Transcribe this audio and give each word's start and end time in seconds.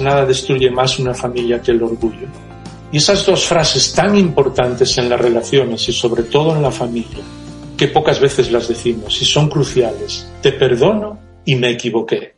Nada 0.00 0.24
destruye 0.24 0.70
más 0.70 0.98
una 0.98 1.14
familia 1.14 1.60
que 1.60 1.72
el 1.72 1.82
orgullo. 1.82 2.26
Y 2.92 2.96
esas 2.96 3.24
dos 3.24 3.44
frases 3.44 3.92
tan 3.92 4.16
importantes 4.16 4.96
en 4.98 5.08
las 5.08 5.20
relaciones 5.20 5.88
y 5.88 5.92
sobre 5.92 6.24
todo 6.24 6.56
en 6.56 6.62
la 6.62 6.72
familia, 6.72 7.22
que 7.76 7.88
pocas 7.88 8.18
veces 8.20 8.50
las 8.50 8.68
decimos 8.68 9.20
y 9.22 9.24
son 9.24 9.48
cruciales. 9.48 10.26
Te 10.42 10.52
perdono 10.52 11.18
y 11.44 11.54
me 11.54 11.70
equivoqué. 11.70 12.34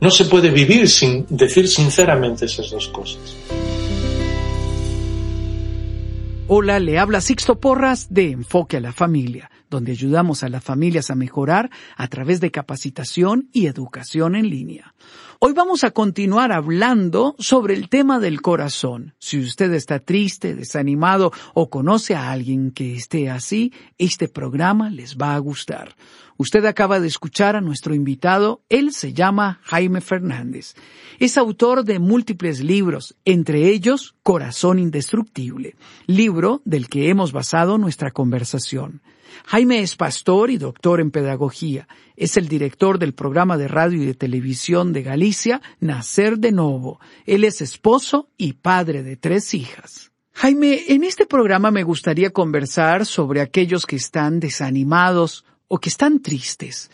No 0.00 0.10
se 0.10 0.26
puede 0.26 0.50
vivir 0.50 0.88
sin 0.88 1.26
decir 1.28 1.66
sinceramente 1.68 2.44
esas 2.44 2.70
dos 2.70 2.88
cosas. 2.88 3.36
Hola, 6.48 6.78
le 6.78 6.98
habla 6.98 7.20
Sixto 7.20 7.58
Porras 7.58 8.06
de 8.08 8.30
Enfoque 8.30 8.76
a 8.76 8.80
la 8.80 8.92
Familia, 8.92 9.50
donde 9.68 9.90
ayudamos 9.90 10.44
a 10.44 10.48
las 10.48 10.62
familias 10.62 11.10
a 11.10 11.16
mejorar 11.16 11.70
a 11.96 12.06
través 12.06 12.40
de 12.40 12.52
capacitación 12.52 13.48
y 13.52 13.66
educación 13.66 14.36
en 14.36 14.48
línea. 14.48 14.94
Hoy 15.38 15.52
vamos 15.52 15.84
a 15.84 15.90
continuar 15.90 16.50
hablando 16.50 17.36
sobre 17.38 17.74
el 17.74 17.90
tema 17.90 18.18
del 18.20 18.40
corazón. 18.40 19.14
Si 19.18 19.38
usted 19.38 19.70
está 19.74 19.98
triste, 19.98 20.54
desanimado 20.54 21.30
o 21.52 21.68
conoce 21.68 22.14
a 22.14 22.30
alguien 22.30 22.70
que 22.70 22.96
esté 22.96 23.28
así, 23.28 23.70
este 23.98 24.28
programa 24.28 24.88
les 24.88 25.18
va 25.18 25.34
a 25.34 25.38
gustar. 25.38 25.94
Usted 26.38 26.64
acaba 26.64 27.00
de 27.00 27.08
escuchar 27.08 27.54
a 27.54 27.60
nuestro 27.60 27.94
invitado, 27.94 28.62
él 28.70 28.94
se 28.94 29.12
llama 29.12 29.60
Jaime 29.64 30.00
Fernández. 30.00 30.74
Es 31.18 31.36
autor 31.36 31.84
de 31.84 31.98
múltiples 31.98 32.60
libros, 32.60 33.14
entre 33.26 33.68
ellos 33.68 34.14
Corazón 34.22 34.78
Indestructible, 34.78 35.76
libro 36.06 36.62
del 36.64 36.88
que 36.88 37.10
hemos 37.10 37.32
basado 37.32 37.76
nuestra 37.76 38.10
conversación. 38.10 39.02
Jaime 39.46 39.80
es 39.80 39.96
pastor 39.96 40.50
y 40.50 40.58
doctor 40.58 41.00
en 41.00 41.10
pedagogía. 41.10 41.88
Es 42.16 42.36
el 42.36 42.48
director 42.48 42.98
del 42.98 43.14
programa 43.14 43.56
de 43.56 43.68
radio 43.68 44.02
y 44.02 44.06
de 44.06 44.14
televisión 44.14 44.92
de 44.92 45.02
Galicia, 45.02 45.60
Nacer 45.80 46.38
de 46.38 46.52
Novo. 46.52 47.00
Él 47.26 47.44
es 47.44 47.60
esposo 47.60 48.28
y 48.36 48.54
padre 48.54 49.02
de 49.02 49.16
tres 49.16 49.54
hijas. 49.54 50.12
Jaime, 50.32 50.84
en 50.88 51.04
este 51.04 51.24
programa 51.24 51.70
me 51.70 51.82
gustaría 51.82 52.30
conversar 52.30 53.06
sobre 53.06 53.40
aquellos 53.40 53.86
que 53.86 53.96
están 53.96 54.38
desanimados 54.38 55.44
o 55.68 55.78
que 55.78 55.88
están 55.88 56.20
tristes, 56.20 56.90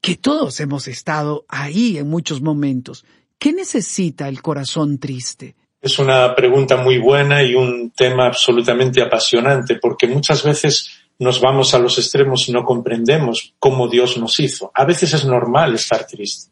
que 0.00 0.16
todos 0.16 0.60
hemos 0.60 0.86
estado 0.86 1.44
ahí 1.48 1.98
en 1.98 2.08
muchos 2.08 2.40
momentos. 2.40 3.04
¿Qué 3.38 3.52
necesita 3.52 4.28
el 4.28 4.40
corazón 4.40 4.98
triste? 4.98 5.56
Es 5.80 5.98
una 5.98 6.34
pregunta 6.34 6.76
muy 6.76 6.98
buena 6.98 7.42
y 7.42 7.54
un 7.54 7.90
tema 7.90 8.26
absolutamente 8.26 9.02
apasionante, 9.02 9.76
porque 9.76 10.06
muchas 10.06 10.42
veces 10.42 10.90
nos 11.18 11.40
vamos 11.40 11.74
a 11.74 11.78
los 11.78 11.98
extremos 11.98 12.48
y 12.48 12.52
no 12.52 12.64
comprendemos 12.64 13.54
cómo 13.58 13.88
Dios 13.88 14.18
nos 14.18 14.38
hizo. 14.40 14.70
A 14.74 14.84
veces 14.84 15.14
es 15.14 15.24
normal 15.24 15.74
estar 15.74 16.06
triste. 16.06 16.50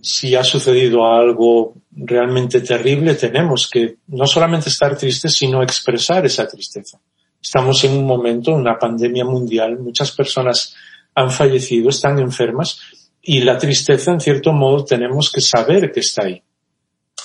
Si 0.00 0.34
ha 0.34 0.44
sucedido 0.44 1.06
algo 1.06 1.74
realmente 1.92 2.60
terrible, 2.60 3.14
tenemos 3.14 3.68
que 3.68 3.96
no 4.08 4.26
solamente 4.26 4.68
estar 4.68 4.96
tristes, 4.96 5.34
sino 5.34 5.62
expresar 5.62 6.26
esa 6.26 6.46
tristeza. 6.46 7.00
Estamos 7.42 7.82
en 7.84 7.92
un 7.92 8.04
momento, 8.04 8.52
una 8.52 8.78
pandemia 8.78 9.24
mundial, 9.24 9.78
muchas 9.78 10.10
personas 10.12 10.74
han 11.14 11.30
fallecido, 11.30 11.88
están 11.88 12.18
enfermas 12.18 12.80
y 13.22 13.40
la 13.40 13.58
tristeza, 13.58 14.12
en 14.12 14.20
cierto 14.20 14.52
modo, 14.52 14.84
tenemos 14.84 15.30
que 15.30 15.40
saber 15.40 15.92
que 15.92 16.00
está 16.00 16.24
ahí. 16.24 16.42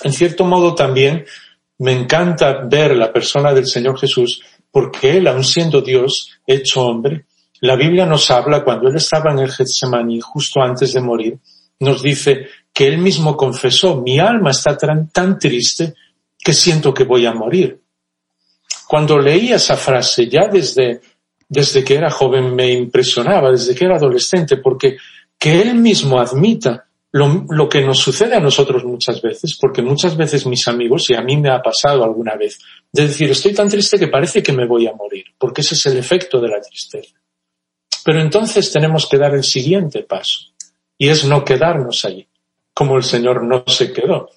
En 0.02 0.12
cierto 0.12 0.44
modo 0.44 0.74
también 0.74 1.24
me 1.78 1.92
encanta 1.92 2.64
ver 2.64 2.96
la 2.96 3.12
persona 3.12 3.52
del 3.52 3.66
Señor 3.66 3.98
Jesús 3.98 4.42
porque 4.76 5.16
Él, 5.16 5.26
aun 5.26 5.42
siendo 5.42 5.80
Dios, 5.80 6.38
hecho 6.46 6.82
hombre, 6.82 7.24
la 7.62 7.76
Biblia 7.76 8.04
nos 8.04 8.30
habla 8.30 8.62
cuando 8.62 8.90
Él 8.90 8.96
estaba 8.96 9.32
en 9.32 9.38
el 9.38 9.50
Getsemaní 9.50 10.20
justo 10.20 10.60
antes 10.60 10.92
de 10.92 11.00
morir, 11.00 11.38
nos 11.80 12.02
dice 12.02 12.48
que 12.74 12.86
Él 12.86 12.98
mismo 12.98 13.38
confesó, 13.38 14.02
mi 14.02 14.18
alma 14.18 14.50
está 14.50 14.76
tan, 14.76 15.08
tan 15.08 15.38
triste 15.38 15.94
que 16.38 16.52
siento 16.52 16.92
que 16.92 17.04
voy 17.04 17.24
a 17.24 17.32
morir. 17.32 17.80
Cuando 18.86 19.18
leí 19.18 19.50
esa 19.50 19.78
frase, 19.78 20.28
ya 20.28 20.46
desde, 20.46 21.00
desde 21.48 21.82
que 21.82 21.94
era 21.94 22.10
joven 22.10 22.54
me 22.54 22.70
impresionaba, 22.70 23.52
desde 23.52 23.74
que 23.74 23.86
era 23.86 23.96
adolescente, 23.96 24.58
porque 24.58 24.98
que 25.38 25.62
Él 25.62 25.76
mismo 25.76 26.20
admita 26.20 26.85
lo, 27.16 27.68
que 27.68 27.80
nos 27.80 27.98
sucede 27.98 28.34
a 28.34 28.40
nosotros 28.40 28.84
muchas 28.84 29.22
veces, 29.22 29.56
porque 29.58 29.80
muchas 29.80 30.16
veces 30.16 30.46
mis 30.46 30.68
amigos, 30.68 31.08
y 31.08 31.14
a 31.14 31.22
mí 31.22 31.36
me 31.38 31.50
ha 31.50 31.62
pasado 31.62 32.04
alguna 32.04 32.34
vez, 32.36 32.58
de 32.92 33.06
decir, 33.06 33.30
estoy 33.30 33.54
tan 33.54 33.68
triste 33.68 33.98
que 33.98 34.08
parece 34.08 34.42
que 34.42 34.52
me 34.52 34.66
voy 34.66 34.86
a 34.86 34.92
morir, 34.92 35.24
porque 35.38 35.62
ese 35.62 35.74
es 35.74 35.86
el 35.86 35.96
efecto 35.96 36.40
de 36.40 36.48
la 36.48 36.60
tristeza. 36.60 37.14
Pero 38.04 38.20
entonces 38.20 38.70
tenemos 38.70 39.08
que 39.08 39.16
dar 39.16 39.34
el 39.34 39.44
siguiente 39.44 40.02
paso, 40.02 40.52
y 40.98 41.08
es 41.08 41.24
no 41.24 41.42
quedarnos 41.42 42.04
allí, 42.04 42.28
como 42.74 42.96
el 42.98 43.04
Señor 43.04 43.42
no 43.44 43.64
se 43.66 43.92
quedó. 43.92 44.28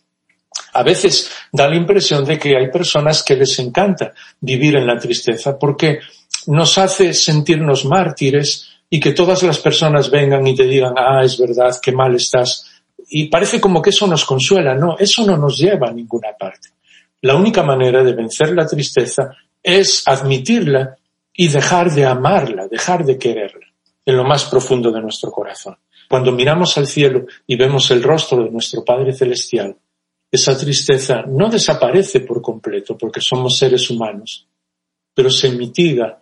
A 0.73 0.84
veces 0.84 1.29
da 1.51 1.67
la 1.67 1.75
impresión 1.75 2.23
de 2.23 2.40
que 2.40 2.56
hay 2.56 2.72
personas 2.72 3.23
que 3.23 3.35
les 3.35 3.59
encanta 3.59 4.13
vivir 4.40 4.75
en 4.75 4.88
la 4.88 4.97
tristeza 4.97 5.57
porque 5.57 6.00
nos 6.47 6.78
hace 6.78 7.13
sentirnos 7.13 7.85
mártires 7.85 8.69
y 8.90 9.00
que 9.00 9.11
todas 9.11 9.44
las 9.44 9.59
personas 9.59 10.09
vengan 10.09 10.46
y 10.47 10.56
te 10.56 10.63
digan, 10.63 10.94
ah, 10.97 11.22
es 11.23 11.38
verdad, 11.38 11.75
qué 11.81 11.91
mal 11.91 12.16
estás. 12.16 12.69
Y 13.09 13.25
parece 13.28 13.59
como 13.59 13.81
que 13.81 13.90
eso 13.90 14.08
nos 14.08 14.25
consuela. 14.25 14.75
No, 14.75 14.97
eso 14.97 15.25
no 15.25 15.38
nos 15.38 15.58
lleva 15.58 15.90
a 15.90 15.94
ninguna 15.94 16.34
parte. 16.38 16.70
La 17.22 17.36
única 17.36 17.64
manera 17.64 18.03
de 18.03 18.14
vencer 18.14 18.53
la 18.53 18.66
tristeza 18.66 19.36
es 19.62 20.03
admitirla 20.06 20.97
y 21.34 21.47
dejar 21.47 21.92
de 21.92 22.06
amarla, 22.06 22.68
dejar 22.68 23.06
de 23.06 23.18
quererla 23.18 23.68
en 24.06 24.18
lo 24.18 24.24
más 24.24 24.46
profundo 24.46 24.92
de 24.92 25.02
nuestro 25.02 25.31
corazón. 25.31 25.78
Cuando 26.09 26.31
miramos 26.31 26.78
al 26.78 26.88
cielo 26.88 27.25
y 27.46 27.56
vemos 27.56 27.92
el 27.92 28.02
rostro 28.02 28.44
de 28.44 28.50
nuestro 28.50 28.84
Padre 28.84 29.14
Celestial, 29.14 29.76
esa 30.31 30.58
tristeza 30.58 31.24
no 31.28 31.50
desaparece 31.50 32.22
por 32.22 32.41
completo 32.41 32.97
porque 32.97 33.22
somos 33.22 33.58
seres 33.58 33.90
humanos, 33.90 34.47
pero 35.14 35.30
se 35.30 35.52
mitiga 35.52 36.22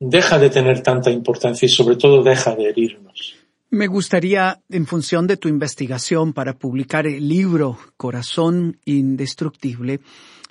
deja 0.00 0.38
de 0.38 0.50
tener 0.50 0.82
tanta 0.82 1.10
importancia 1.10 1.66
y 1.66 1.68
sobre 1.68 1.96
todo 1.96 2.22
deja 2.22 2.54
de 2.54 2.68
herirnos. 2.68 3.34
Me 3.74 3.88
gustaría, 3.88 4.62
en 4.68 4.86
función 4.86 5.26
de 5.26 5.36
tu 5.36 5.48
investigación 5.48 6.32
para 6.32 6.56
publicar 6.56 7.08
el 7.08 7.28
libro 7.28 7.76
Corazón 7.96 8.78
Indestructible, 8.84 9.98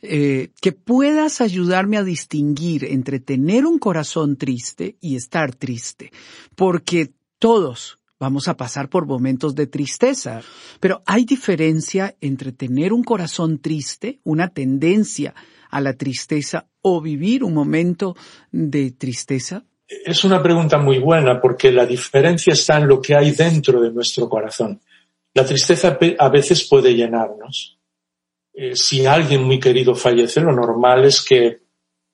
eh, 0.01 0.49
que 0.61 0.73
puedas 0.73 1.39
ayudarme 1.39 1.95
a 1.95 2.03
distinguir 2.03 2.83
entre 2.83 3.21
tener 3.21 3.65
un 3.65 3.79
corazón 3.79 4.35
triste 4.35 4.97
y 4.99 5.15
estar 5.15 5.55
triste, 5.55 6.11
porque 6.57 7.13
todos 7.39 7.97
vamos 8.19 8.49
a 8.49 8.57
pasar 8.57 8.89
por 8.89 9.05
momentos 9.05 9.55
de 9.55 9.67
tristeza, 9.67 10.41
pero 10.81 11.01
hay 11.05 11.23
diferencia 11.23 12.17
entre 12.19 12.51
tener 12.51 12.91
un 12.91 13.05
corazón 13.05 13.59
triste, 13.59 14.19
una 14.25 14.49
tendencia 14.49 15.33
a 15.69 15.79
la 15.79 15.93
tristeza 15.93 16.67
o 16.81 16.99
vivir 16.99 17.45
un 17.45 17.53
momento 17.53 18.17
de 18.51 18.91
tristeza? 18.91 19.63
Es 20.05 20.23
una 20.23 20.41
pregunta 20.41 20.77
muy 20.77 20.99
buena 20.99 21.39
porque 21.39 21.71
la 21.71 21.85
diferencia 21.85 22.53
está 22.53 22.77
en 22.77 22.87
lo 22.87 23.01
que 23.01 23.15
hay 23.15 23.31
dentro 23.31 23.81
de 23.81 23.91
nuestro 23.91 24.29
corazón. 24.29 24.79
La 25.33 25.45
tristeza 25.45 25.97
a 26.19 26.29
veces 26.29 26.67
puede 26.67 26.93
llenarnos. 26.93 27.77
Eh, 28.53 28.75
si 28.75 29.05
alguien 29.05 29.43
muy 29.43 29.59
querido 29.59 29.95
fallece, 29.95 30.41
lo 30.41 30.53
normal 30.53 31.05
es 31.05 31.21
que 31.21 31.63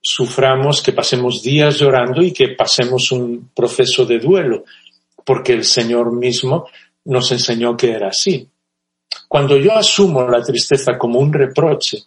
suframos, 0.01 0.81
que 0.81 0.93
pasemos 0.93 1.41
días 1.43 1.77
llorando 1.77 2.21
y 2.21 2.31
que 2.31 2.49
pasemos 2.49 3.11
un 3.11 3.51
proceso 3.53 4.05
de 4.05 4.19
duelo, 4.19 4.63
porque 5.25 5.53
el 5.53 5.65
Señor 5.65 6.13
mismo 6.13 6.67
nos 7.05 7.31
enseñó 7.31 7.75
que 7.75 7.91
era 7.91 8.07
así. 8.07 8.47
Cuando 9.27 9.57
yo 9.57 9.73
asumo 9.75 10.27
la 10.27 10.41
tristeza 10.41 10.97
como 10.97 11.19
un 11.19 11.33
reproche, 11.33 11.97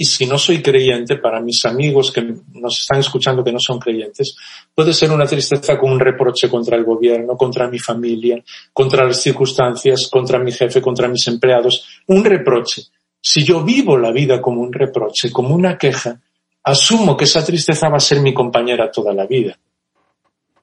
y 0.00 0.04
si 0.04 0.26
no 0.26 0.38
soy 0.38 0.62
creyente, 0.62 1.16
para 1.16 1.40
mis 1.40 1.64
amigos 1.64 2.12
que 2.12 2.22
nos 2.54 2.80
están 2.82 3.00
escuchando 3.00 3.42
que 3.42 3.50
no 3.50 3.58
son 3.58 3.80
creyentes, 3.80 4.36
puede 4.72 4.94
ser 4.94 5.10
una 5.10 5.26
tristeza 5.26 5.76
con 5.76 5.90
un 5.90 5.98
reproche 5.98 6.48
contra 6.48 6.76
el 6.76 6.84
gobierno, 6.84 7.36
contra 7.36 7.68
mi 7.68 7.80
familia, 7.80 8.40
contra 8.72 9.04
las 9.04 9.20
circunstancias, 9.20 10.08
contra 10.08 10.38
mi 10.38 10.52
jefe, 10.52 10.80
contra 10.80 11.08
mis 11.08 11.26
empleados. 11.26 11.84
Un 12.06 12.24
reproche. 12.24 12.82
Si 13.20 13.42
yo 13.42 13.64
vivo 13.64 13.98
la 13.98 14.12
vida 14.12 14.40
como 14.40 14.60
un 14.60 14.72
reproche, 14.72 15.32
como 15.32 15.52
una 15.52 15.76
queja, 15.76 16.20
asumo 16.62 17.16
que 17.16 17.24
esa 17.24 17.44
tristeza 17.44 17.88
va 17.88 17.96
a 17.96 18.00
ser 18.00 18.20
mi 18.20 18.32
compañera 18.32 18.92
toda 18.92 19.12
la 19.12 19.26
vida. 19.26 19.58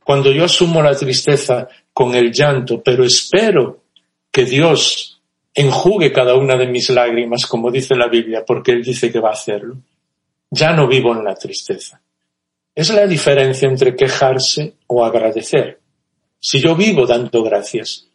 Cuando 0.01 0.31
yo 0.31 0.45
asumo 0.45 0.81
la 0.81 0.95
tristeza 0.95 1.67
con 1.91 2.15
el 2.15 2.31
llanto, 2.31 2.81
pero 2.81 3.03
espero 3.03 3.81
que 4.31 4.45
Dios 4.45 5.14
enjugue 5.55 6.11
cada 6.11 6.35
una 6.35 6.57
de 6.57 6.67
mis 6.67 6.89
lágrimas, 6.89 7.45
como 7.47 7.71
dice 7.71 7.95
la 7.95 8.07
Biblia, 8.07 8.43
porque 8.45 8.73
Él 8.73 8.83
dice 8.83 9.11
que 9.11 9.21
va 9.21 9.29
a 9.29 9.33
hacerlo. 9.33 9.77
Ya 10.51 10.73
no 10.73 10.87
vivo 10.87 11.13
en 11.13 11.23
la 11.23 11.33
tristeza. 11.33 12.01
Es 12.75 12.89
la 12.89 13.07
diferencia 13.07 13.67
entre 13.67 13.95
quejarse 13.95 14.75
o 14.87 15.03
agradecer. 15.03 15.79
Si 16.39 16.59
yo 16.59 16.75
vivo 16.75 17.07
dando 17.07 17.41
gracias, 17.41 18.07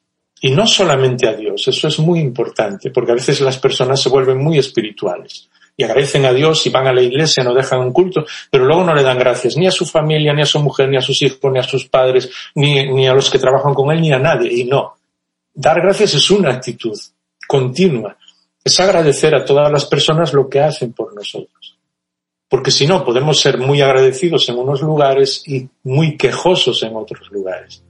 y 0.42 0.50
no 0.50 0.66
solamente 0.66 1.26
a 1.26 1.32
Dios, 1.32 1.66
eso 1.66 1.88
es 1.88 1.98
muy 1.98 2.20
importante, 2.20 2.90
porque 2.90 3.12
a 3.12 3.14
veces 3.14 3.40
las 3.40 3.58
personas 3.58 4.00
se 4.00 4.10
vuelven 4.10 4.38
muy 4.38 4.58
espirituales 4.58 5.48
y 5.76 5.84
agradecen 5.84 6.26
a 6.26 6.32
Dios 6.32 6.66
y 6.66 6.70
van 6.70 6.86
a 6.86 6.92
la 6.92 7.02
iglesia, 7.02 7.42
no 7.42 7.54
dejan 7.54 7.80
un 7.80 7.92
culto, 7.92 8.24
pero 8.50 8.66
luego 8.66 8.84
no 8.84 8.94
le 8.94 9.02
dan 9.02 9.18
gracias 9.18 9.56
ni 9.56 9.66
a 9.66 9.70
su 9.70 9.86
familia, 9.86 10.34
ni 10.34 10.42
a 10.42 10.46
su 10.46 10.60
mujer, 10.60 10.90
ni 10.90 10.98
a 10.98 11.02
sus 11.02 11.20
hijos, 11.22 11.50
ni 11.50 11.58
a 11.58 11.62
sus 11.62 11.88
padres, 11.88 12.30
ni, 12.54 12.86
ni 12.92 13.08
a 13.08 13.14
los 13.14 13.30
que 13.30 13.38
trabajan 13.38 13.72
con 13.72 13.90
él, 13.90 14.00
ni 14.00 14.12
a 14.12 14.18
nadie. 14.18 14.52
Y 14.52 14.64
no. 14.64 14.96
Dar 15.54 15.80
gracias 15.80 16.14
es 16.14 16.30
una 16.30 16.50
actitud 16.50 16.98
continua. 17.50 18.16
Es 18.62 18.78
agradecer 18.78 19.34
a 19.34 19.44
todas 19.44 19.72
las 19.72 19.84
personas 19.84 20.32
lo 20.32 20.48
que 20.48 20.60
hacen 20.60 20.92
por 20.92 21.12
nosotros. 21.16 21.76
Porque 22.48 22.70
si 22.70 22.86
no, 22.86 23.04
podemos 23.04 23.40
ser 23.40 23.58
muy 23.58 23.80
agradecidos 23.80 24.48
en 24.48 24.56
unos 24.56 24.82
lugares 24.82 25.42
y 25.48 25.68
muy 25.82 26.16
quejosos 26.16 26.80
en 26.84 26.94
otros 26.94 27.28
lugares. 27.32 27.82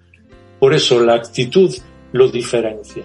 Por 0.59 0.73
eso 0.73 0.99
la 1.01 1.15
actitud 1.17 1.77
lo 2.13 2.31
diferencia. 2.31 3.05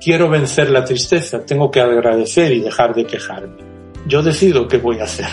Quiero 0.00 0.30
vencer 0.30 0.70
la 0.70 0.82
tristeza, 0.82 1.44
tengo 1.44 1.70
que 1.70 1.80
agradecer 1.82 2.52
y 2.52 2.60
dejar 2.60 2.94
de 2.94 3.04
quejarme. 3.04 3.62
Yo 4.06 4.22
decido 4.22 4.68
qué 4.68 4.78
voy 4.78 4.98
a 5.00 5.04
hacer. 5.04 5.28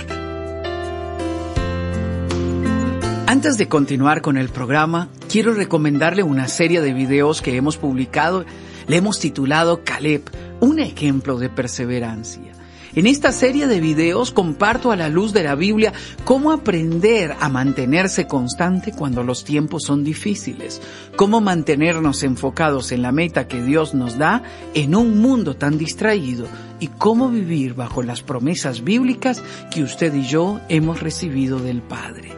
Antes 3.28 3.58
de 3.58 3.70
continuar 3.70 4.22
con 4.22 4.36
el 4.36 4.50
programa, 4.50 5.08
quiero 5.30 5.54
recomendarle 5.54 6.24
una 6.24 6.50
serie 6.50 6.82
de 6.82 6.94
videos 6.94 7.42
que 7.42 7.56
hemos 7.56 7.78
publicado. 7.78 8.44
Le 8.88 8.98
hemos 8.98 9.20
titulado 9.20 9.84
Caleb, 9.84 10.24
un 10.60 10.80
ejemplo 10.80 11.38
de 11.38 11.50
perseverancia. 11.50 12.54
En 12.96 13.06
esta 13.06 13.32
serie 13.32 13.68
de 13.68 13.80
videos 13.80 14.32
comparto 14.32 14.92
a 14.92 14.96
la 14.96 15.10
luz 15.10 15.32
de 15.32 15.44
la 15.44 15.54
Biblia 15.54 15.94
cómo 16.26 16.52
aprender 16.52 17.36
a 17.40 17.48
mantenerse 17.48 18.26
constante 18.26 18.94
cuando 18.94 19.24
los 19.24 19.44
tiempos 19.44 19.84
son 19.84 20.04
difíciles, 20.04 20.82
cómo 21.16 21.40
mantenernos 21.40 22.24
enfocados 22.24 22.92
en 22.92 23.04
la 23.04 23.12
meta 23.12 23.48
que 23.48 23.62
Dios 23.62 23.94
nos 23.94 24.18
da 24.18 24.42
en 24.74 24.96
un 24.96 25.20
mundo 25.20 25.56
tan 25.56 25.78
distraído 25.78 26.48
y 26.80 26.88
cómo 26.88 27.30
vivir 27.30 27.76
bajo 27.76 28.02
las 28.02 28.24
promesas 28.24 28.84
bíblicas 28.84 29.44
que 29.70 29.84
usted 29.84 30.12
y 30.16 30.24
yo 30.24 30.60
hemos 30.68 31.00
recibido 31.00 31.60
del 31.60 31.84
Padre. 31.84 32.32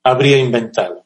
habría 0.03 0.39
inventado. 0.39 1.05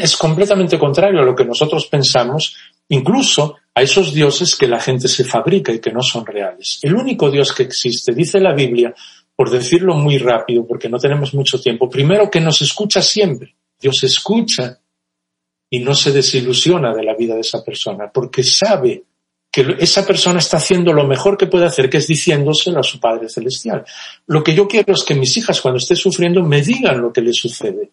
es 0.00 0.16
completamente 0.16 0.76
contrario 0.76 1.20
a 1.20 1.24
lo 1.24 1.36
que 1.36 1.44
nosotros 1.44 1.86
pensamos, 1.86 2.56
incluso 2.88 3.58
a 3.72 3.80
esos 3.80 4.12
dioses 4.12 4.56
que 4.56 4.66
la 4.66 4.80
gente 4.80 5.06
se 5.06 5.24
fabrica 5.24 5.72
y 5.72 5.78
que 5.78 5.92
no 5.92 6.02
son 6.02 6.26
reales. 6.26 6.80
El 6.82 6.96
único 6.96 7.30
Dios 7.30 7.52
que 7.52 7.62
existe, 7.62 8.12
dice 8.12 8.40
la 8.40 8.54
Biblia, 8.54 8.92
por 9.36 9.50
decirlo 9.50 9.94
muy 9.94 10.18
rápido, 10.18 10.66
porque 10.66 10.88
no 10.88 10.98
tenemos 10.98 11.34
mucho 11.34 11.60
tiempo, 11.60 11.88
primero 11.88 12.30
que 12.30 12.40
nos 12.40 12.62
escucha 12.62 13.02
siempre. 13.02 13.54
Dios 13.80 14.02
escucha 14.04 14.78
y 15.70 15.80
no 15.80 15.94
se 15.94 16.12
desilusiona 16.12 16.94
de 16.94 17.02
la 17.02 17.14
vida 17.14 17.34
de 17.34 17.40
esa 17.40 17.64
persona, 17.64 18.10
porque 18.12 18.44
sabe 18.44 19.04
que 19.50 19.76
esa 19.78 20.04
persona 20.06 20.38
está 20.38 20.56
haciendo 20.56 20.92
lo 20.92 21.06
mejor 21.06 21.36
que 21.36 21.46
puede 21.46 21.66
hacer, 21.66 21.88
que 21.88 21.98
es 21.98 22.06
diciéndoselo 22.06 22.80
a 22.80 22.84
su 22.84 22.98
Padre 22.98 23.28
Celestial. 23.28 23.84
Lo 24.26 24.42
que 24.42 24.54
yo 24.54 24.66
quiero 24.66 24.92
es 24.92 25.04
que 25.04 25.14
mis 25.14 25.36
hijas 25.36 25.60
cuando 25.60 25.78
esté 25.78 25.94
sufriendo 25.94 26.42
me 26.42 26.60
digan 26.60 27.00
lo 27.00 27.12
que 27.12 27.20
les 27.20 27.36
sucede. 27.36 27.90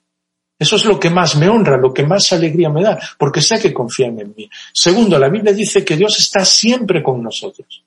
Eso 0.58 0.76
es 0.76 0.86
lo 0.86 1.00
que 1.00 1.10
más 1.10 1.36
me 1.36 1.50
honra, 1.50 1.78
lo 1.78 1.92
que 1.92 2.04
más 2.04 2.32
alegría 2.34 2.70
me 2.70 2.84
da, 2.84 3.00
porque 3.18 3.42
sé 3.42 3.60
que 3.60 3.74
confían 3.74 4.20
en 4.20 4.34
mí. 4.36 4.50
Segundo, 4.72 5.18
la 5.18 5.30
Biblia 5.30 5.54
dice 5.54 5.84
que 5.84 5.98
Dios 5.98 6.20
está 6.20 6.46
siempre 6.46 7.02
con 7.02 7.22
nosotros 7.22 7.84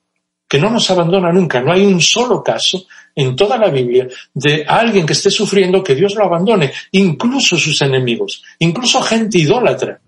que 0.47 0.59
no 0.59 0.69
nos 0.69 0.89
abandona 0.91 1.31
nunca. 1.31 1.61
No 1.61 1.73
hay 1.73 1.85
un 1.85 2.01
solo 2.01 2.43
caso 2.43 2.85
en 3.15 3.35
toda 3.35 3.57
la 3.57 3.69
Biblia 3.69 4.07
de 4.33 4.65
alguien 4.67 5.05
que 5.05 5.13
esté 5.13 5.31
sufriendo 5.31 5.83
que 5.83 5.95
Dios 5.95 6.15
lo 6.15 6.25
abandone, 6.25 6.73
incluso 6.91 7.57
sus 7.57 7.81
enemigos, 7.81 8.43
incluso 8.59 9.01
gente 9.01 9.39
idólatra, 9.39 9.99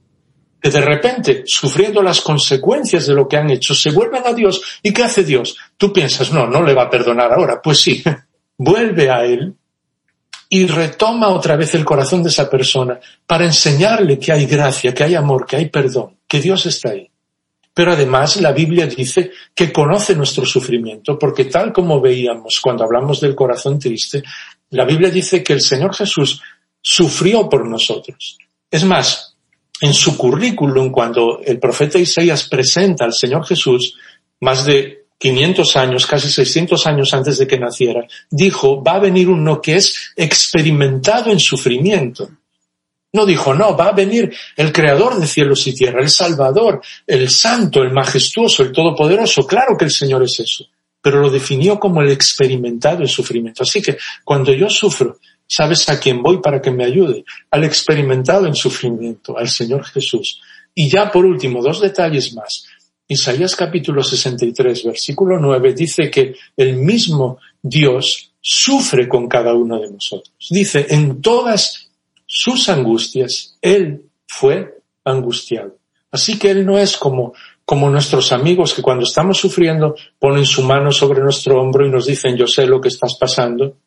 que 0.61 0.69
de 0.69 0.81
repente, 0.81 1.43
sufriendo 1.45 2.01
las 2.01 2.21
consecuencias 2.21 3.07
de 3.07 3.13
lo 3.13 3.27
que 3.27 3.37
han 3.37 3.49
hecho, 3.49 3.73
se 3.73 3.91
vuelven 3.91 4.23
a 4.25 4.33
Dios. 4.33 4.61
¿Y 4.81 4.91
qué 4.91 5.03
hace 5.03 5.23
Dios? 5.23 5.55
Tú 5.77 5.93
piensas, 5.93 6.33
no, 6.33 6.47
no 6.47 6.63
le 6.63 6.73
va 6.73 6.83
a 6.83 6.89
perdonar 6.89 7.31
ahora. 7.31 7.61
Pues 7.61 7.79
sí, 7.79 8.03
vuelve 8.57 9.09
a 9.09 9.23
Él 9.23 9.55
y 10.49 10.65
retoma 10.65 11.29
otra 11.29 11.55
vez 11.55 11.75
el 11.75 11.85
corazón 11.85 12.23
de 12.23 12.29
esa 12.29 12.49
persona 12.49 12.99
para 13.25 13.45
enseñarle 13.45 14.17
que 14.17 14.31
hay 14.31 14.45
gracia, 14.45 14.93
que 14.93 15.03
hay 15.03 15.15
amor, 15.15 15.45
que 15.45 15.57
hay 15.57 15.69
perdón, 15.69 16.17
que 16.27 16.41
Dios 16.41 16.65
está 16.65 16.89
ahí. 16.89 17.09
Pero 17.77 17.91
además 17.91 18.41
la 18.41 18.53
Biblia 18.53 18.87
dice 18.87 19.29
que 19.53 19.71
conoce 19.71 20.15
nuestro 20.15 20.47
sufrimiento, 20.47 21.19
porque 21.19 21.45
tal 21.45 21.71
como 21.71 22.01
veíamos 22.01 22.59
cuando 22.59 22.83
hablamos 22.83 23.21
del 23.21 23.35
corazón 23.35 23.77
triste, 23.77 24.23
la 24.71 24.83
Biblia 24.83 25.11
dice 25.11 25.43
que 25.43 25.53
el 25.53 25.61
Señor 25.61 25.93
Jesús 25.93 26.41
sufrió 26.81 27.47
por 27.47 27.67
nosotros. 27.67 28.39
Es 28.71 28.83
más, 28.83 29.37
en 29.79 29.93
su 29.93 30.17
currículum, 30.17 30.89
cuando 30.89 31.39
el 31.45 31.59
profeta 31.59 31.99
Isaías 31.99 32.49
presenta 32.49 33.05
al 33.05 33.13
Señor 33.13 33.45
Jesús, 33.45 33.95
más 34.39 34.65
de 34.65 35.05
500 35.19 35.75
años, 35.75 36.07
casi 36.07 36.31
600 36.31 36.87
años 36.87 37.13
antes 37.13 37.37
de 37.37 37.45
que 37.45 37.59
naciera, 37.59 38.07
dijo, 38.31 38.81
va 38.83 38.93
a 38.93 38.99
venir 39.01 39.29
uno 39.29 39.61
que 39.61 39.75
es 39.75 40.13
experimentado 40.15 41.29
en 41.31 41.39
sufrimiento. 41.39 42.27
No 43.13 43.25
dijo, 43.25 43.53
no, 43.53 43.75
va 43.75 43.87
a 43.87 43.93
venir 43.93 44.33
el 44.55 44.71
creador 44.71 45.19
de 45.19 45.27
cielos 45.27 45.65
y 45.67 45.73
tierra, 45.73 46.01
el 46.01 46.09
salvador, 46.09 46.81
el 47.05 47.29
santo, 47.29 47.81
el 47.81 47.91
majestuoso, 47.91 48.63
el 48.63 48.71
todopoderoso. 48.71 49.47
Claro 49.47 49.77
que 49.77 49.85
el 49.85 49.91
Señor 49.91 50.23
es 50.23 50.39
eso, 50.39 50.65
pero 51.01 51.21
lo 51.21 51.29
definió 51.29 51.79
como 51.79 52.01
el 52.01 52.11
experimentado 52.11 53.01
en 53.01 53.07
sufrimiento. 53.07 53.63
Así 53.63 53.81
que 53.81 53.97
cuando 54.23 54.53
yo 54.53 54.69
sufro, 54.69 55.17
¿Sabes 55.47 55.87
a 55.87 55.97
quién 55.97 56.21
voy 56.21 56.41
para 56.41 56.61
que 56.61 56.71
me 56.71 56.83
ayude? 56.83 57.23
Al 57.49 57.63
experimentado 57.63 58.45
en 58.47 58.55
sufrimiento, 58.55 59.37
al 59.37 59.47
Señor 59.47 59.85
Jesús. 59.85 60.41
Y 60.75 60.89
ya 60.89 61.09
por 61.09 61.25
último, 61.25 61.63
dos 61.63 61.79
detalles 61.79 62.33
más. 62.33 62.65
Isaías 63.07 63.55
capítulo 63.55 64.03
63, 64.03 64.83
versículo 64.83 65.39
9 65.39 65.73
dice 65.73 66.11
que 66.11 66.35
el 66.57 66.75
mismo 66.75 67.39
Dios 67.61 68.33
sufre 68.41 69.07
con 69.07 69.29
cada 69.29 69.53
uno 69.53 69.79
de 69.79 69.89
nosotros. 69.89 70.35
Dice, 70.49 70.85
en 70.89 71.21
todas 71.21 71.86
sus 72.27 72.69
angustias, 72.69 73.57
Él 73.61 74.03
fue 74.27 74.81
angustiado. 75.03 75.77
Así 76.11 76.37
que 76.37 76.51
Él 76.51 76.65
no 76.65 76.77
es 76.77 76.97
como, 76.97 77.33
como 77.65 77.89
nuestros 77.89 78.31
amigos 78.31 78.73
que 78.73 78.81
cuando 78.81 79.03
estamos 79.03 79.37
sufriendo 79.37 79.95
ponen 80.19 80.45
su 80.45 80.63
mano 80.63 80.91
sobre 80.91 81.21
nuestro 81.21 81.59
hombro 81.59 81.85
y 81.85 81.89
nos 81.89 82.05
dicen, 82.05 82.35
yo 82.35 82.45
sé 82.45 82.67
lo 82.67 82.79
que 82.79 82.89
estás 82.89 83.17
pasando. 83.19 83.77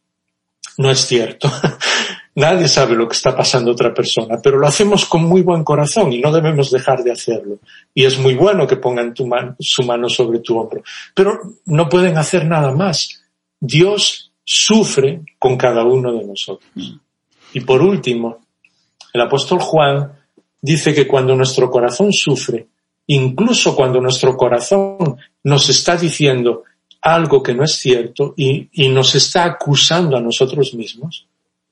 No 0.79 0.91
es 0.91 1.07
cierto. 1.07 1.51
Nadie 2.35 2.69
sabe 2.69 2.95
lo 2.95 3.09
que 3.09 3.17
está 3.17 3.37
pasando 3.37 3.73
otra 3.73 3.93
persona, 3.93 4.41
pero 4.43 4.59
lo 4.59 4.67
hacemos 4.67 5.05
con 5.05 5.25
muy 5.25 5.43
buen 5.43 5.65
corazón 5.65 6.13
y 6.13 6.21
no 6.21 6.33
debemos 6.33 6.71
dejar 6.71 7.03
de 7.03 7.13
hacerlo. 7.13 7.59
Y 7.93 8.05
es 8.05 8.19
muy 8.19 8.35
bueno 8.35 8.67
que 8.67 8.77
pongan 8.77 9.15
su 9.59 9.83
mano 9.83 10.09
sobre 10.09 10.39
tu 10.39 10.57
hombro, 10.59 10.83
pero 11.15 11.39
no 11.67 11.89
pueden 11.89 12.17
hacer 12.17 12.47
nada 12.47 12.73
más. 12.73 13.21
Dios 13.59 14.33
sufre 14.45 15.23
con 15.39 15.57
cada 15.57 15.85
uno 15.85 16.13
de 16.13 16.25
nosotros. 16.25 16.71
Y 17.53 17.61
por 17.61 17.83
último, 17.83 18.41
el 19.13 19.21
apóstol 19.21 19.61
Juan 19.61 20.13
dice 20.61 20.95
que 20.95 21.07
cuando 21.07 21.35
nuestro 21.35 21.71
corazón 21.71 22.13
sufre, 22.13 22.69
incluso 23.07 23.75
cuando 23.75 24.01
nuestro 24.01 24.37
corazón 24.37 25.17
nos 25.43 25.69
está 25.69 25.97
diciendo 25.97 26.65
algo 27.03 27.43
que 27.43 27.55
no 27.55 27.65
es 27.65 27.73
cierto 27.73 28.35
y, 28.37 28.69
nos 28.89 29.15
está 29.15 29.45
acusando 29.45 30.17
a 30.17 30.21
nosotros 30.21 30.75
mismos, 30.75 31.27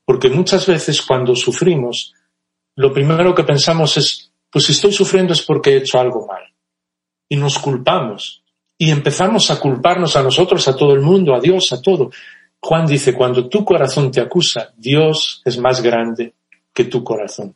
porque 0.05 0.29
muchas 0.29 0.65
veces 0.65 1.01
cuando 1.01 1.35
sufrimos, 1.35 2.13
lo 2.75 2.91
primero 2.91 3.35
que 3.35 3.43
pensamos 3.43 3.95
es, 3.97 4.31
pues 4.49 4.65
si 4.65 4.71
estoy 4.71 4.91
sufriendo 4.91 5.33
es 5.33 5.41
porque 5.43 5.71
he 5.71 5.77
hecho 5.77 5.99
algo 5.99 6.25
mal. 6.25 6.43
Y 7.29 7.35
nos 7.35 7.59
culpamos. 7.59 8.41
Y 8.75 8.89
empezamos 8.89 9.51
a 9.51 9.59
culparnos 9.59 10.15
a 10.15 10.23
nosotros, 10.23 10.67
a 10.67 10.75
todo 10.75 10.93
el 10.93 11.01
mundo, 11.01 11.35
a 11.35 11.39
Dios, 11.39 11.71
a 11.73 11.81
todo. 11.81 12.09
Juan 12.61 12.85
dice, 12.85 13.13
cuando 13.13 13.47
tu 13.47 13.63
corazón 13.63 14.11
te 14.11 14.21
acusa, 14.21 14.73
Dios 14.77 15.41
es 15.45 15.57
más 15.57 15.81
grande 15.81 16.33
que 16.73 16.85
tu 16.85 17.03
corazón. 17.03 17.55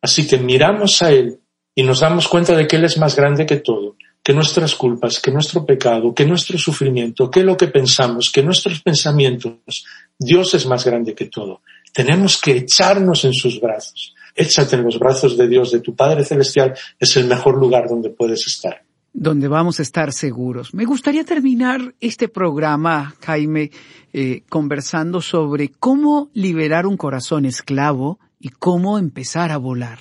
Así 0.00 0.26
que 0.26 0.38
miramos 0.38 1.02
a 1.02 1.10
Él 1.10 1.40
y 1.74 1.82
nos 1.82 2.00
damos 2.00 2.28
cuenta 2.28 2.54
de 2.56 2.66
que 2.66 2.76
Él 2.76 2.84
es 2.84 2.98
más 2.98 3.16
grande 3.16 3.46
que 3.46 3.56
todo 3.56 3.96
que 4.28 4.34
nuestras 4.34 4.74
culpas, 4.74 5.20
que 5.20 5.30
nuestro 5.30 5.64
pecado, 5.64 6.14
que 6.14 6.26
nuestro 6.26 6.58
sufrimiento, 6.58 7.30
que 7.30 7.42
lo 7.42 7.56
que 7.56 7.68
pensamos, 7.68 8.30
que 8.30 8.42
nuestros 8.42 8.82
pensamientos, 8.82 9.86
Dios 10.18 10.52
es 10.52 10.66
más 10.66 10.84
grande 10.84 11.14
que 11.14 11.26
todo. 11.26 11.62
Tenemos 11.94 12.38
que 12.38 12.58
echarnos 12.58 13.24
en 13.24 13.32
sus 13.32 13.58
brazos. 13.58 14.14
Échate 14.34 14.76
en 14.76 14.84
los 14.84 14.98
brazos 14.98 15.38
de 15.38 15.48
Dios, 15.48 15.72
de 15.72 15.80
tu 15.80 15.96
Padre 15.96 16.26
Celestial, 16.26 16.74
es 16.98 17.16
el 17.16 17.24
mejor 17.24 17.56
lugar 17.56 17.88
donde 17.88 18.10
puedes 18.10 18.46
estar. 18.46 18.82
Donde 19.20 19.48
vamos 19.48 19.80
a 19.80 19.82
estar 19.82 20.12
seguros. 20.12 20.74
Me 20.74 20.84
gustaría 20.84 21.24
terminar 21.24 21.92
este 21.98 22.28
programa, 22.28 23.16
Jaime, 23.26 23.72
eh, 24.12 24.42
conversando 24.48 25.20
sobre 25.20 25.70
cómo 25.70 26.30
liberar 26.34 26.86
un 26.86 26.96
corazón 26.96 27.44
esclavo 27.44 28.20
y 28.38 28.50
cómo 28.50 28.96
empezar 28.96 29.50
a 29.50 29.56
volar. 29.56 29.98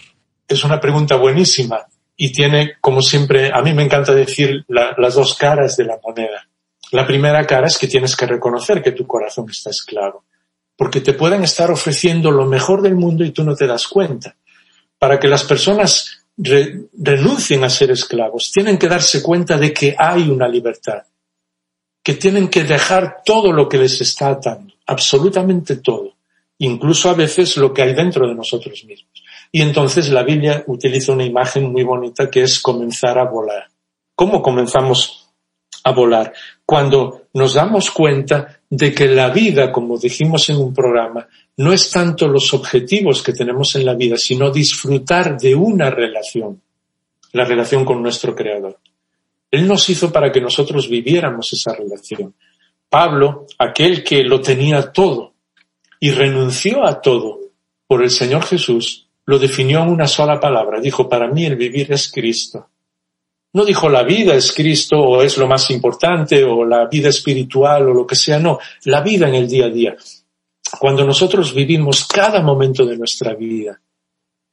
Es 0.48 0.64
una 0.64 0.80
pregunta 0.80 1.16
buenísima 1.16 1.88
y 2.16 2.32
tiene, 2.32 2.74
como 2.80 3.02
siempre, 3.02 3.52
a 3.52 3.64
mí 3.64 3.74
me 3.74 3.84
encanta 3.84 4.14
decir 4.14 4.64
las 4.68 5.16
dos 5.16 5.36
caras 5.36 5.76
de 5.78 5.86
la 5.86 6.00
moneda. 6.04 6.48
La 6.92 7.08
primera 7.08 7.44
cara 7.48 7.66
es 7.66 7.80
que 7.80 7.88
tienes 7.88 8.16
que 8.16 8.28
reconocer 8.28 8.84
que 8.84 8.92
tu 8.92 9.08
corazón 9.08 9.50
está 9.50 9.72
esclavo, 9.72 10.26
porque 10.76 11.02
te 11.02 11.14
pueden 11.14 11.44
estar 11.44 11.72
ofreciendo 11.72 12.30
lo 12.30 12.46
mejor 12.46 12.84
del 12.84 12.94
mundo 12.94 13.24
y 13.24 13.32
tú 13.32 13.44
no 13.44 13.56
te 13.56 13.66
das 13.66 13.88
cuenta. 13.88 14.36
Para 15.00 15.20
que 15.20 15.28
las 15.28 15.44
personas 15.44 16.27
renuncien 16.38 17.64
a 17.64 17.70
ser 17.70 17.92
esclavos, 17.92 18.52
tienen 18.52 18.78
que 18.78 18.88
darse 18.88 19.24
cuenta 19.24 19.58
de 19.58 19.74
que 19.74 19.96
hay 19.98 20.30
una 20.30 20.48
libertad, 20.48 21.04
que 22.04 22.14
tienen 22.14 22.48
que 22.48 22.64
dejar 22.64 23.22
todo 23.26 23.52
lo 23.52 23.68
que 23.68 23.80
les 23.80 24.00
está 24.02 24.30
atando, 24.30 24.74
absolutamente 24.86 25.78
todo, 25.78 26.14
incluso 26.60 27.10
a 27.10 27.16
veces 27.16 27.58
lo 27.58 27.74
que 27.74 27.82
hay 27.82 27.94
dentro 27.94 28.28
de 28.28 28.36
nosotros 28.36 28.84
mismos. 28.86 29.24
Y 29.52 29.62
entonces 29.62 30.10
la 30.10 30.24
Biblia 30.24 30.64
utiliza 30.68 31.14
una 31.14 31.26
imagen 31.26 31.72
muy 31.72 31.84
bonita 31.84 32.30
que 32.30 32.44
es 32.44 32.60
comenzar 32.60 33.18
a 33.18 33.26
volar. 33.26 33.68
¿Cómo 34.14 34.42
comenzamos 34.42 35.30
a 35.84 35.92
volar? 35.92 36.34
Cuando 36.66 37.28
nos 37.34 37.54
damos 37.54 37.92
cuenta 37.92 38.57
de 38.70 38.94
que 38.94 39.08
la 39.08 39.30
vida, 39.30 39.72
como 39.72 39.98
dijimos 39.98 40.50
en 40.50 40.58
un 40.58 40.74
programa, 40.74 41.28
no 41.58 41.72
es 41.72 41.90
tanto 41.90 42.28
los 42.28 42.54
objetivos 42.54 43.24
que 43.24 43.34
tenemos 43.34 43.76
en 43.76 43.86
la 43.86 43.94
vida, 43.94 44.18
sino 44.18 44.52
disfrutar 44.52 45.38
de 45.38 45.56
una 45.56 45.90
relación, 45.90 46.62
la 47.32 47.46
relación 47.46 47.86
con 47.86 48.02
nuestro 48.02 48.36
Creador. 48.36 48.78
Él 49.50 49.68
nos 49.68 49.90
hizo 49.90 50.12
para 50.12 50.32
que 50.32 50.42
nosotros 50.42 50.90
viviéramos 50.90 51.54
esa 51.54 51.74
relación. 51.74 52.36
Pablo, 52.90 53.48
aquel 53.58 54.04
que 54.04 54.24
lo 54.24 54.42
tenía 54.42 54.92
todo 54.92 55.34
y 56.00 56.12
renunció 56.12 56.86
a 56.86 57.02
todo 57.02 57.40
por 57.88 58.04
el 58.04 58.12
Señor 58.12 58.44
Jesús, 58.44 59.08
lo 59.26 59.40
definió 59.40 59.82
en 59.82 59.90
una 59.90 60.08
sola 60.08 60.40
palabra. 60.40 60.80
Dijo, 60.80 61.08
para 61.08 61.28
mí 61.28 61.46
el 61.46 61.56
vivir 61.56 61.92
es 61.92 62.12
Cristo. 62.12 62.68
No 63.58 63.66
dijo 63.66 63.90
la 63.90 64.04
vida 64.04 64.36
es 64.36 64.52
Cristo 64.52 65.00
o 65.00 65.24
es 65.24 65.36
lo 65.40 65.48
más 65.48 65.72
importante 65.72 66.44
o 66.44 66.64
la 66.64 66.86
vida 66.86 67.10
espiritual 67.10 67.90
o 67.90 67.94
lo 67.96 68.06
que 68.06 68.16
sea, 68.16 68.38
no, 68.38 68.60
la 68.84 69.02
vida 69.02 69.28
en 69.28 69.34
el 69.34 69.48
día 69.48 69.66
a 69.66 69.70
día. 69.70 69.96
Cuando 70.80 71.04
nosotros 71.04 71.56
vivimos 71.56 72.06
cada 72.06 72.40
momento 72.44 72.86
de 72.86 72.96
nuestra 72.96 73.34
vida 73.34 73.82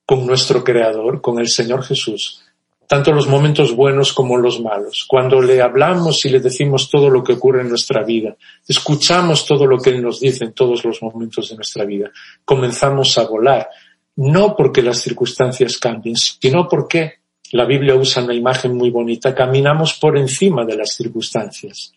con 0.06 0.26
nuestro 0.26 0.64
Creador, 0.64 1.20
con 1.20 1.38
el 1.38 1.50
Señor 1.50 1.84
Jesús, 1.84 2.40
tanto 2.86 3.12
los 3.12 3.28
momentos 3.28 3.76
buenos 3.76 4.14
como 4.14 4.38
los 4.38 4.58
malos, 4.62 5.04
cuando 5.06 5.38
le 5.42 5.60
hablamos 5.60 6.24
y 6.24 6.30
le 6.30 6.40
decimos 6.40 6.88
todo 6.88 7.10
lo 7.10 7.22
que 7.22 7.34
ocurre 7.34 7.60
en 7.60 7.68
nuestra 7.68 8.02
vida, 8.04 8.34
escuchamos 8.66 9.44
todo 9.44 9.66
lo 9.66 9.76
que 9.76 9.90
Él 9.90 10.00
nos 10.00 10.18
dice 10.18 10.44
en 10.44 10.54
todos 10.54 10.82
los 10.82 11.02
momentos 11.02 11.50
de 11.50 11.56
nuestra 11.56 11.84
vida, 11.84 12.10
comenzamos 12.42 13.18
a 13.18 13.26
volar, 13.26 13.68
no 14.16 14.56
porque 14.56 14.80
las 14.80 15.02
circunstancias 15.02 15.76
cambien, 15.76 16.16
sino 16.16 16.66
porque 16.66 17.23
la 17.52 17.64
Biblia 17.64 17.94
usa 17.94 18.24
una 18.24 18.34
imagen 18.34 18.76
muy 18.76 18.90
bonita, 18.90 19.34
caminamos 19.34 19.94
por 19.94 20.16
encima 20.18 20.64
de 20.64 20.76
las 20.76 20.94
circunstancias. 20.94 21.92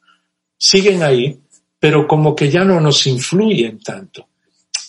Siguen 0.58 1.04
ahí, 1.04 1.40
pero 1.80 2.08
como 2.08 2.36
que 2.36 2.50
ya 2.50 2.64
no 2.64 2.80
nos 2.80 3.06
influyen 3.08 3.80
tanto. 3.80 4.28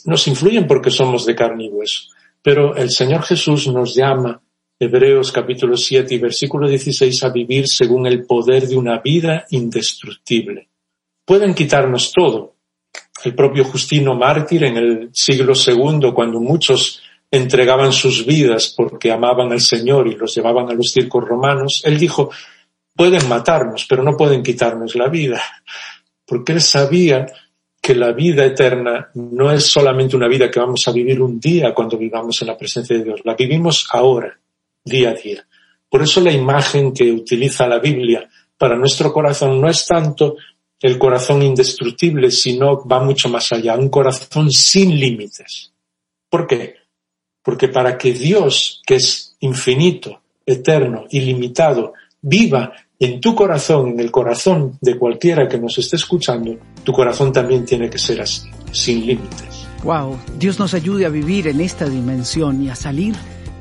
Nos 0.04 0.26
influyen 0.26 0.66
porque 0.66 0.90
somos 0.90 1.26
de 1.26 1.34
carne 1.34 1.66
y 1.66 1.68
hueso. 1.68 2.08
Pero 2.42 2.76
el 2.76 2.90
Señor 2.90 3.22
Jesús 3.22 3.68
nos 3.68 3.94
llama, 3.94 4.40
Hebreos 4.80 5.32
capítulo 5.32 5.76
7 5.76 6.14
y 6.14 6.18
versículo 6.18 6.68
16, 6.68 7.24
a 7.24 7.30
vivir 7.30 7.66
según 7.66 8.06
el 8.06 8.24
poder 8.24 8.68
de 8.68 8.76
una 8.76 8.98
vida 8.98 9.46
indestructible. 9.50 10.68
Pueden 11.24 11.52
quitarnos 11.54 12.12
todo. 12.12 12.54
El 13.24 13.34
propio 13.34 13.64
Justino 13.64 14.14
Mártir 14.14 14.64
en 14.64 14.76
el 14.76 15.10
siglo 15.12 15.52
II, 15.54 16.12
cuando 16.14 16.40
muchos 16.40 17.02
entregaban 17.30 17.92
sus 17.92 18.24
vidas 18.24 18.72
porque 18.76 19.12
amaban 19.12 19.52
al 19.52 19.60
Señor 19.60 20.08
y 20.08 20.14
los 20.14 20.34
llevaban 20.34 20.70
a 20.70 20.74
los 20.74 20.92
circos 20.92 21.24
romanos, 21.24 21.82
él 21.84 21.98
dijo, 21.98 22.30
pueden 22.94 23.28
matarnos, 23.28 23.86
pero 23.88 24.02
no 24.02 24.16
pueden 24.16 24.42
quitarnos 24.42 24.94
la 24.94 25.08
vida, 25.08 25.40
porque 26.24 26.52
él 26.52 26.60
sabía 26.60 27.26
que 27.80 27.94
la 27.94 28.12
vida 28.12 28.44
eterna 28.44 29.10
no 29.14 29.52
es 29.52 29.66
solamente 29.66 30.16
una 30.16 30.28
vida 30.28 30.50
que 30.50 30.60
vamos 30.60 30.86
a 30.88 30.92
vivir 30.92 31.22
un 31.22 31.38
día 31.38 31.72
cuando 31.74 31.96
vivamos 31.96 32.40
en 32.42 32.48
la 32.48 32.56
presencia 32.56 32.96
de 32.96 33.04
Dios, 33.04 33.20
la 33.24 33.34
vivimos 33.34 33.86
ahora, 33.90 34.38
día 34.84 35.10
a 35.10 35.14
día. 35.14 35.46
Por 35.88 36.02
eso 36.02 36.20
la 36.20 36.32
imagen 36.32 36.92
que 36.92 37.10
utiliza 37.10 37.66
la 37.66 37.78
Biblia 37.78 38.28
para 38.58 38.76
nuestro 38.76 39.12
corazón 39.12 39.60
no 39.60 39.68
es 39.68 39.86
tanto 39.86 40.36
el 40.80 40.98
corazón 40.98 41.42
indestructible, 41.42 42.30
sino 42.30 42.86
va 42.86 43.02
mucho 43.02 43.28
más 43.28 43.52
allá, 43.52 43.76
un 43.76 43.88
corazón 43.88 44.50
sin 44.50 44.98
límites. 44.98 45.72
¿Por 46.28 46.46
qué? 46.46 46.76
Porque 47.42 47.68
para 47.68 47.96
que 47.96 48.12
Dios, 48.12 48.82
que 48.86 48.96
es 48.96 49.36
infinito, 49.40 50.20
eterno, 50.44 51.04
ilimitado, 51.10 51.94
viva 52.20 52.72
en 52.98 53.20
tu 53.20 53.34
corazón, 53.34 53.90
en 53.90 54.00
el 54.00 54.10
corazón 54.10 54.76
de 54.80 54.98
cualquiera 54.98 55.48
que 55.48 55.58
nos 55.58 55.78
esté 55.78 55.96
escuchando, 55.96 56.56
tu 56.82 56.92
corazón 56.92 57.32
también 57.32 57.64
tiene 57.64 57.88
que 57.88 57.98
ser 57.98 58.20
así, 58.20 58.48
sin 58.72 59.06
límites. 59.06 59.66
Wow, 59.84 60.18
Dios 60.38 60.58
nos 60.58 60.74
ayude 60.74 61.06
a 61.06 61.08
vivir 61.08 61.46
en 61.46 61.60
esta 61.60 61.88
dimensión 61.88 62.62
y 62.62 62.68
a 62.68 62.74
salir 62.74 63.14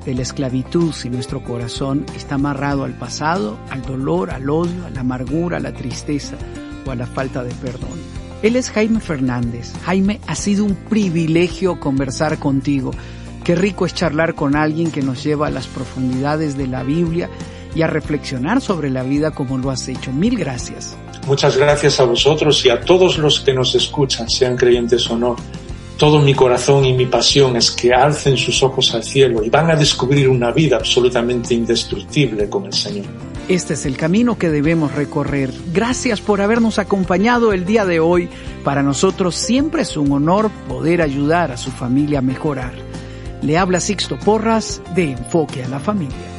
de 0.07 0.15
la 0.15 0.24
esclavitud 0.24 0.91
si 0.91 1.10
nuestro 1.10 1.43
corazón 1.43 2.05
está 2.15 2.36
amarrado 2.36 2.86
al 2.86 2.93
pasado, 2.93 3.60
al 3.69 3.84
dolor, 3.84 4.31
al 4.31 4.50
odio, 4.50 4.86
a 4.86 4.89
la 4.89 5.01
amargura, 5.01 5.57
a 5.57 5.60
la 5.60 5.74
tristeza 5.74 6.38
o 6.86 6.91
a 6.91 6.96
la 6.96 7.05
falta 7.05 7.43
de 7.43 7.53
perdón. 7.55 8.00
Él 8.41 8.55
es 8.55 8.69
Jaime 8.72 9.00
Fernández. 9.00 9.74
Jaime, 9.84 10.19
ha 10.25 10.36
sido 10.36 10.63
un 10.63 10.75
privilegio 10.75 11.79
conversar 11.79 12.39
contigo. 12.39 12.91
Qué 13.48 13.56
rico 13.56 13.86
es 13.86 13.94
charlar 13.94 14.36
con 14.36 14.58
alguien 14.58 14.92
que 14.92 15.01
nos 15.01 15.24
lleva 15.24 15.48
a 15.48 15.50
las 15.50 15.68
profundidades 15.68 16.58
de 16.58 16.68
la 16.68 16.84
Biblia 16.84 17.30
y 17.74 17.82
a 17.82 17.88
reflexionar 17.88 18.60
sobre 18.60 18.89
la 18.89 19.04
vida 19.04 19.32
como 19.32 19.58
lo 19.58 19.72
has 19.72 19.88
hecho. 19.88 20.12
Mil 20.12 20.38
gracias. 20.38 20.98
Muchas 21.25 21.56
gracias 21.56 21.98
a 22.01 22.04
vosotros 22.04 22.66
y 22.66 22.70
a 22.70 22.82
todos 22.82 23.18
los 23.18 23.39
que 23.39 23.54
nos 23.54 23.74
escuchan, 23.74 24.30
sean 24.30 24.58
creyentes 24.58 25.10
o 25.10 25.18
no. 25.18 25.38
todo 25.96 26.20
mi 26.20 26.34
corazón 26.34 26.84
y 26.84 26.92
mi 26.92 27.06
pasión 27.06 27.56
es 27.56 27.72
que 27.72 27.94
alcen 27.94 28.36
sus 28.36 28.62
ojos 28.63 28.94
al 28.94 29.06
cielo 29.06 29.42
y 29.42 29.50
van 29.50 29.72
a 29.72 29.77
descubrir 29.77 30.27
una 30.27 30.51
vida 30.51 30.75
absolutamente 30.75 31.54
indestructible 31.54 32.50
con 32.50 32.66
el 32.66 32.74
Señor. 32.74 33.06
Este 33.48 33.75
es 33.75 33.86
el 33.86 33.96
camino 33.96 34.38
que 34.38 34.50
debemos 34.50 34.94
recorrer. 34.94 35.54
Gracias 35.72 36.20
por 36.20 36.42
habernos 36.42 36.80
acompañado 36.80 37.54
el 37.54 37.66
día 37.66 37.86
de 37.86 38.01
hoy. 38.01 38.27
Para 38.66 38.84
nosotros 38.84 39.36
siempre 39.36 39.84
es 39.84 39.96
un 39.96 40.12
honor 40.12 40.51
poder 40.68 41.01
ayudar 41.01 41.54
a 41.54 41.58
su 41.58 41.72
familia 41.72 42.20
a 42.20 42.22
mejorar. 42.22 42.87
Le 43.41 43.56
habla 43.56 43.79
Sixto 43.79 44.17
Porras 44.17 44.79
de 44.96 45.12
Enfoque 45.13 45.63
a 45.63 45.67
la 45.67 45.79
Familia. 45.79 46.38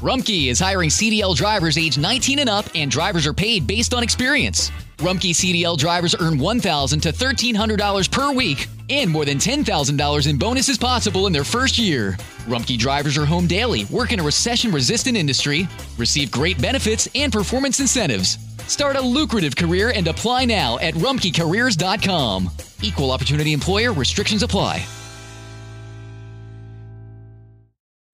Rumkey 0.00 0.46
is 0.46 0.60
hiring 0.60 0.90
CDL 0.90 1.34
drivers 1.34 1.76
age 1.76 1.98
19 1.98 2.38
and 2.38 2.48
up, 2.48 2.64
and 2.74 2.88
drivers 2.88 3.26
are 3.26 3.34
paid 3.34 3.66
based 3.66 3.92
on 3.92 4.04
experience. 4.04 4.70
Rumkey 4.98 5.32
CDL 5.32 5.76
drivers 5.76 6.14
earn 6.20 6.38
$1,000 6.38 7.02
to 7.02 7.12
$1,300 7.12 8.10
per 8.10 8.32
week, 8.32 8.68
and 8.90 9.10
more 9.10 9.24
than 9.24 9.38
$10,000 9.38 10.30
in 10.30 10.38
bonuses 10.38 10.78
possible 10.78 11.26
in 11.26 11.32
their 11.32 11.44
first 11.44 11.78
year. 11.78 12.16
Rumkey 12.48 12.78
drivers 12.78 13.16
are 13.16 13.26
home 13.26 13.46
daily, 13.46 13.84
work 13.86 14.12
in 14.12 14.20
a 14.20 14.22
recession 14.22 14.72
resistant 14.72 15.16
industry, 15.16 15.68
receive 15.96 16.30
great 16.30 16.60
benefits 16.60 17.08
and 17.14 17.32
performance 17.32 17.80
incentives. 17.80 18.38
Start 18.66 18.96
a 18.96 19.00
lucrative 19.00 19.54
career 19.54 19.92
and 19.94 20.06
apply 20.08 20.44
now 20.44 20.78
at 20.78 20.94
rumkeycareers.com. 20.94 22.50
Equal 22.82 23.10
opportunity 23.12 23.52
employer 23.52 23.92
restrictions 23.92 24.42
apply. 24.42 24.84